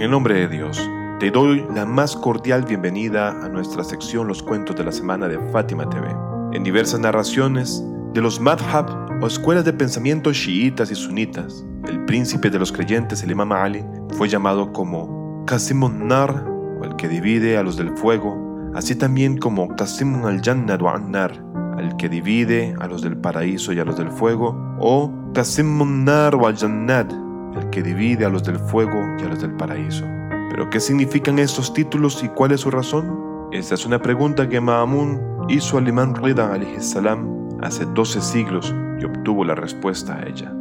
[0.00, 4.42] En el nombre de Dios, te doy la más cordial bienvenida a nuestra sección Los
[4.42, 6.08] Cuentos de la Semana de Fátima TV.
[6.54, 8.88] En diversas narraciones de los madhab
[9.22, 13.84] o escuelas de pensamiento chiitas y sunitas, el príncipe de los creyentes, el imam Ali,
[14.16, 16.46] fue llamado como Qasimun Nar,
[16.80, 21.44] o el que divide a los del fuego, así también como Qasimun al-Jannat wa nar
[21.78, 26.36] el que divide a los del paraíso y a los del fuego, o Qasimun Nar
[26.36, 27.12] wa al-Jannat,
[27.56, 30.04] el que divide a los del fuego y a los del paraíso.
[30.50, 33.48] ¿Pero qué significan estos títulos y cuál es su razón?
[33.52, 36.50] Esta es una pregunta que Ma'amun hizo al imam Rida
[36.80, 40.52] salam hace 12 siglos y obtuvo la respuesta a ella.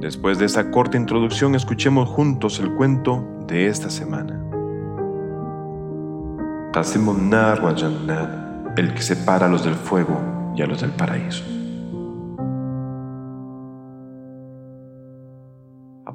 [0.00, 4.40] Después de esa corta introducción, escuchemos juntos el cuento de esta semana.
[8.76, 11.57] El que separa a los del fuego y a los del paraíso.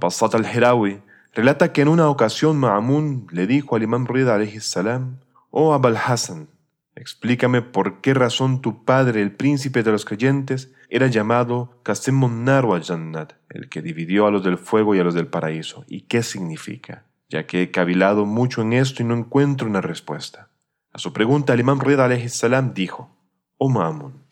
[0.03, 1.01] Abbasat al-Hirawi
[1.33, 5.19] relata que en una ocasión Ma'amun le dijo al imam Rida salam,
[5.49, 6.49] Oh Abul Hassan,
[6.93, 12.65] explícame por qué razón tu padre, el príncipe de los creyentes, era llamado Qasimun Nar
[12.65, 16.01] wa Jannat, el que dividió a los del fuego y a los del paraíso, y
[16.01, 20.49] qué significa, ya que he cavilado mucho en esto y no encuentro una respuesta.
[20.91, 23.09] A su pregunta, el imam Rida salam dijo,
[23.57, 24.22] Oh Ma'amun,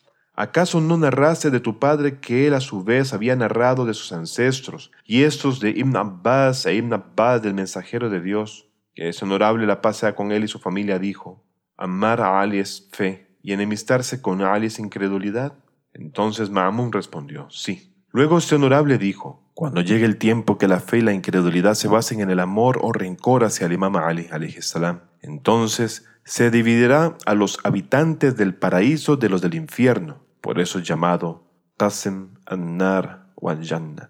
[0.42, 4.12] ¿Acaso no narraste de tu padre que él a su vez había narrado de sus
[4.12, 8.68] ancestros, y estos de Ibn Abbas e Ibn Abbas del mensajero de Dios?
[8.96, 11.46] Que es honorable la paz sea con él y su familia, dijo,
[11.78, 15.54] amar a Ali es fe, y enemistarse con Ali es incredulidad.
[15.94, 17.94] Entonces Ma'amun respondió, sí.
[18.10, 21.88] Luego este honorable dijo, cuando llegue el tiempo que la fe y la incredulidad se
[21.88, 24.28] basen en el amor o rencor hacia el imam Ali,
[24.60, 30.80] salam, entonces se dividirá a los habitantes del paraíso de los del infierno, por eso
[30.80, 31.44] llamado
[31.78, 34.10] Qasim an-Nar wal-Jannat.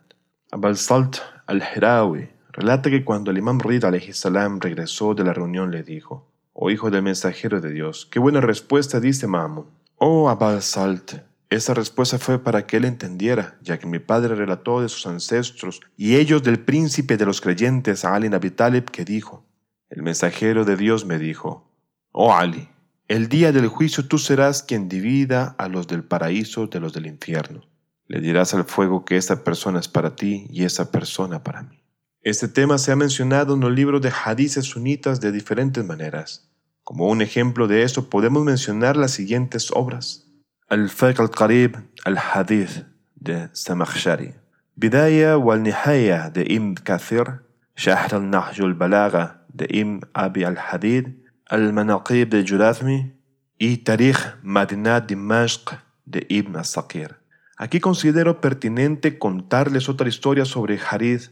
[0.51, 5.83] Abul Salt al-Hirawi relata que cuando el imam Rid salam regresó de la reunión le
[5.83, 9.67] dijo, Oh hijo del mensajero de Dios, qué buena respuesta dice Mamun.
[9.97, 11.13] Oh Abul Salt,
[11.49, 15.81] esa respuesta fue para que él entendiera, ya que mi padre relató de sus ancestros
[15.97, 19.45] y ellos del príncipe de los creyentes Ali Abi Talib que dijo,
[19.89, 21.69] el mensajero de Dios me dijo,
[22.13, 22.69] Oh Ali,
[23.11, 27.07] el día del juicio tú serás quien divida a los del paraíso de los del
[27.07, 27.67] infierno.
[28.07, 31.83] Le dirás al fuego que esa persona es para ti y esa persona para mí.
[32.21, 36.49] Este tema se ha mencionado en los libros de hadices sunitas de diferentes maneras.
[36.85, 40.31] Como un ejemplo de esto podemos mencionar las siguientes obras.
[40.69, 42.85] Al-Fiqh al-Qarib al-Hadith
[43.15, 44.35] de Samakhshari,
[44.77, 47.41] Bidaya wal-Nihaya de Ibn Kathir,
[47.75, 51.20] Shahr al-Nahj al-Balaga de Ibn Abi al-Hadid,
[51.51, 53.11] Al-Manaqib de
[53.57, 55.73] y Tarikh Madinat Dimashq
[56.05, 57.17] de Ibn as-Saqir.
[57.57, 61.23] Aquí considero pertinente contarles otra historia sobre Harith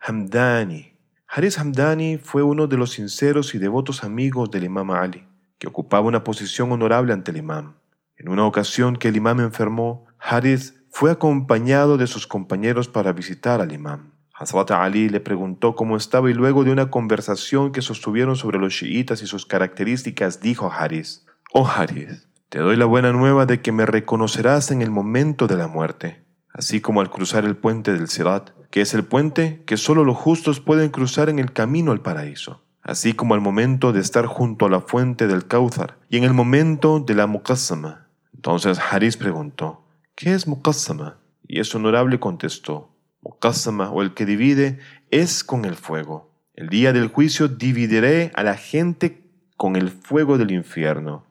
[0.00, 0.96] Hamdani.
[1.28, 5.28] Harith Hamdani fue uno de los sinceros y devotos amigos del imam Ali,
[5.58, 7.74] que ocupaba una posición honorable ante el imam.
[8.16, 13.60] En una ocasión que el imam enfermó, Harith fue acompañado de sus compañeros para visitar
[13.60, 14.15] al imam.
[14.38, 18.74] Hazrat Ali le preguntó cómo estaba y luego de una conversación que sostuvieron sobre los
[18.74, 21.24] chiitas y sus características, dijo Haris,
[21.54, 25.56] Oh Haris, te doy la buena nueva de que me reconocerás en el momento de
[25.56, 29.78] la muerte, así como al cruzar el puente del Sirat, que es el puente que
[29.78, 34.00] solo los justos pueden cruzar en el camino al paraíso, así como al momento de
[34.00, 38.08] estar junto a la fuente del Kauthar y en el momento de la Muqassama.
[38.34, 41.16] Entonces Haris preguntó, ¿qué es Muqassama?
[41.48, 42.95] Y es honorable contestó,
[43.28, 44.78] o el que divide
[45.10, 46.30] es con el fuego.
[46.54, 49.22] El día del juicio dividiré a la gente
[49.56, 51.26] con el fuego del infierno.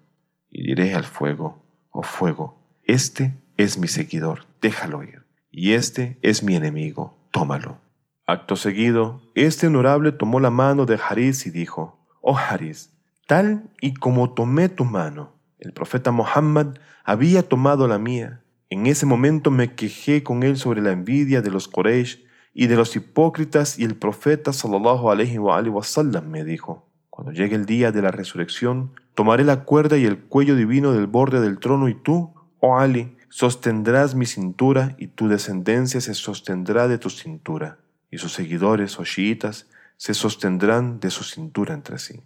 [0.50, 5.26] Y diré al fuego, oh fuego, este es mi seguidor, déjalo ir.
[5.52, 7.80] Y este es mi enemigo, tómalo.
[8.26, 12.94] Acto seguido, este honorable tomó la mano de Haris y dijo, oh Haris,
[13.28, 19.06] tal y como tomé tu mano, el profeta Muhammad había tomado la mía en ese
[19.06, 23.78] momento me quejé con él sobre la envidia de los Quraysh y de los hipócritas
[23.78, 28.12] y el profeta sallallahu alaihi wa, sallam me dijo, cuando llegue el día de la
[28.12, 32.78] resurrección, tomaré la cuerda y el cuello divino del borde del trono y tú, oh
[32.78, 37.80] Ali, sostendrás mi cintura y tu descendencia se sostendrá de tu cintura
[38.10, 39.68] y sus seguidores o oh chiitas
[39.98, 42.22] se sostendrán de su cintura entre sí.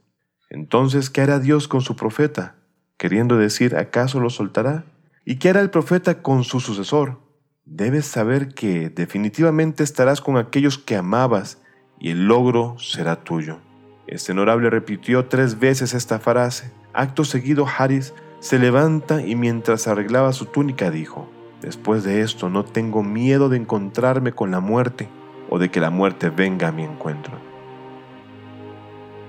[0.50, 2.56] Entonces, ¿qué hará Dios con su profeta?
[2.97, 4.86] Queriendo decir, ¿acaso lo soltará?
[5.29, 7.19] ¿Y qué hará el profeta con su sucesor?
[7.63, 11.61] Debes saber que definitivamente estarás con aquellos que amabas
[11.99, 13.59] y el logro será tuyo.
[14.07, 16.71] Este honorable repitió tres veces esta frase.
[16.93, 21.29] Acto seguido, Haris se levanta y mientras arreglaba su túnica dijo,
[21.61, 25.09] Después de esto no tengo miedo de encontrarme con la muerte
[25.47, 27.33] o de que la muerte venga a mi encuentro.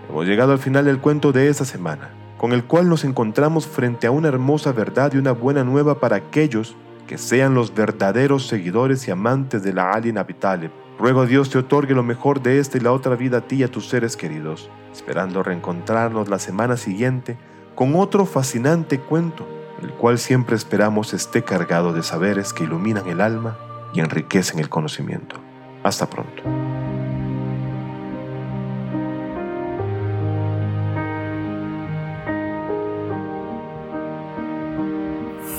[0.09, 4.07] Hemos llegado al final del cuento de esta semana, con el cual nos encontramos frente
[4.07, 6.75] a una hermosa verdad y una buena nueva para aquellos
[7.07, 10.71] que sean los verdaderos seguidores y amantes de la alien habitable.
[10.99, 13.57] Ruego a Dios te otorgue lo mejor de esta y la otra vida a ti
[13.57, 17.37] y a tus seres queridos, esperando reencontrarnos la semana siguiente
[17.75, 19.47] con otro fascinante cuento,
[19.83, 23.59] el cual siempre esperamos esté cargado de saberes que iluminan el alma
[23.93, 25.37] y enriquecen el conocimiento.
[25.83, 26.70] Hasta pronto.